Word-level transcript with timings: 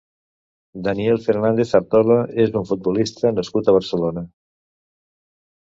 Daniel 0.87 1.19
Fernández 1.25 1.75
Artola 1.79 2.17
és 2.45 2.57
un 2.63 2.67
futbolista 2.71 3.33
nascut 3.41 3.71
a 3.73 3.77
Barcelona. 3.79 4.29